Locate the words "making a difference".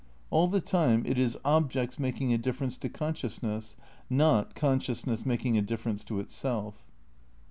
1.99-2.75, 5.27-6.03